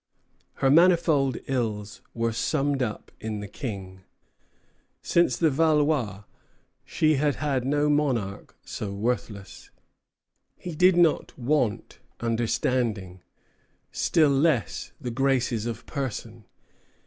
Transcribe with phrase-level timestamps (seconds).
[0.55, 4.01] Her manifold ills were summed up in the King.
[5.03, 6.23] Since the Valois,
[6.83, 9.69] she had had no monarch so worthless.
[10.57, 13.21] He did not want understanding,
[13.91, 16.45] still less the graces of person.